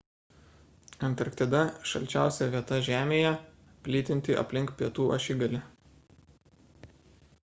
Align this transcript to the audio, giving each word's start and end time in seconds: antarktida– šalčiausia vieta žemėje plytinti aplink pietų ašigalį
antarktida– 1.07 1.59
šalčiausia 1.91 2.47
vieta 2.55 2.79
žemėje 2.87 3.33
plytinti 3.89 4.39
aplink 4.45 4.73
pietų 4.81 5.05
ašigalį 5.19 5.63